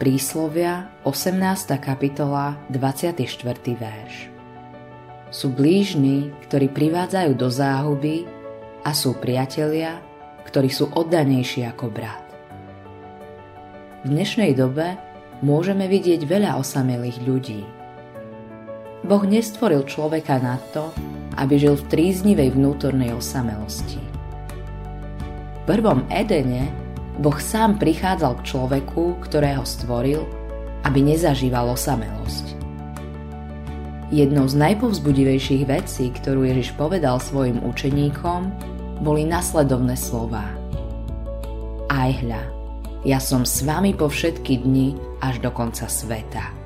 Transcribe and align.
Príslovia 0.00 0.88
18. 1.04 1.76
kapitola 1.76 2.56
24. 2.72 3.20
verš 3.76 4.32
Sú 5.28 5.52
blížni, 5.52 6.32
ktorí 6.48 6.72
privádzajú 6.72 7.36
do 7.36 7.52
záhuby 7.52 8.24
a 8.80 8.96
sú 8.96 9.12
priatelia, 9.20 10.00
ktorí 10.48 10.72
sú 10.72 10.88
oddanejší 10.88 11.68
ako 11.68 11.92
brat. 11.92 12.24
V 14.00 14.16
dnešnej 14.16 14.56
dobe 14.56 14.96
môžeme 15.44 15.84
vidieť 15.84 16.24
veľa 16.24 16.56
osamelých 16.56 17.20
ľudí. 17.20 17.60
Boh 19.04 19.24
nestvoril 19.28 19.84
človeka 19.84 20.40
na 20.40 20.56
to, 20.72 20.96
aby 21.36 21.60
žil 21.60 21.76
v 21.76 21.84
tríznivej 21.92 22.56
vnútornej 22.56 23.12
osamelosti. 23.12 24.00
V 25.60 25.60
prvom 25.68 26.08
Edene 26.08 26.88
Boh 27.20 27.36
sám 27.36 27.76
prichádzal 27.76 28.40
k 28.40 28.46
človeku, 28.48 29.20
ktorého 29.28 29.60
stvoril, 29.68 30.24
aby 30.88 31.04
nezažíval 31.04 31.68
osamelosť. 31.76 32.56
Jednou 34.08 34.48
z 34.48 34.56
najpovzbudivejších 34.56 35.68
vecí, 35.68 36.08
ktorú 36.16 36.48
Ježiš 36.48 36.72
povedal 36.80 37.20
svojim 37.20 37.60
učeníkom, 37.60 38.48
boli 39.04 39.28
nasledovné 39.28 40.00
slová. 40.00 40.48
Aj 41.92 42.08
hľa, 42.08 42.40
ja 43.04 43.20
som 43.20 43.44
s 43.44 43.68
vami 43.68 43.92
po 43.92 44.08
všetky 44.08 44.64
dni 44.64 44.96
až 45.20 45.44
do 45.44 45.52
konca 45.52 45.92
sveta. 45.92 46.56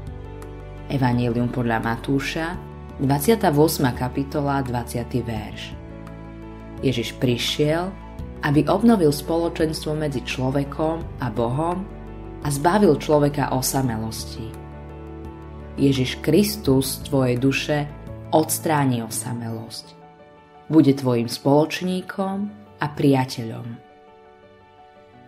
Evangelium 0.87 1.51
podľa 1.51 1.83
Matúša, 1.83 2.55
28. 3.03 3.51
kapitola, 3.99 4.63
20. 4.63 5.03
verš. 5.19 5.75
Ježiš 6.79 7.19
prišiel, 7.19 8.04
aby 8.45 8.69
obnovil 8.69 9.09
spoločenstvo 9.09 9.97
medzi 9.97 10.21
človekom 10.21 11.25
a 11.25 11.27
Bohom 11.33 11.81
a 12.45 12.49
zbavil 12.53 13.01
človeka 13.01 13.57
osamelosti. 13.57 14.53
Ježiš 15.81 16.21
Kristus 16.21 17.01
z 17.01 17.09
tvojej 17.09 17.37
duše 17.41 17.79
odstráni 18.37 19.01
osamelosť. 19.01 19.97
Bude 20.69 20.93
tvojim 20.93 21.27
spoločníkom 21.27 22.37
a 22.79 22.87
priateľom. 22.93 23.67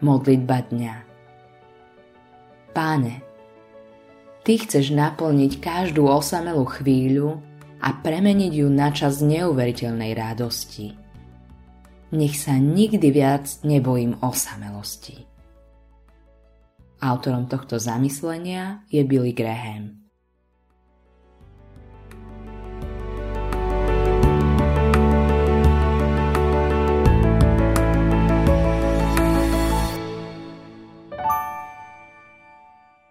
Modlitba 0.05 0.59
dňa 0.69 0.95
Páne, 2.77 3.25
Ty 4.45 4.53
chceš 4.61 4.93
naplniť 4.93 5.59
každú 5.59 6.05
osamelú 6.07 6.69
chvíľu 6.69 7.41
a 7.81 7.97
premeniť 7.97 8.53
ju 8.53 8.69
na 8.69 8.93
čas 8.93 9.25
neuveriteľnej 9.25 10.13
radosti 10.13 11.06
nech 12.17 12.41
sa 12.41 12.57
nikdy 12.57 13.13
viac 13.13 13.61
nebojím 13.63 14.17
osamelosti. 14.25 15.29
Autorom 17.05 17.45
tohto 17.45 17.77
zamyslenia 17.77 18.89
je 18.89 19.05
Billy 19.05 19.37
Graham. 19.37 20.06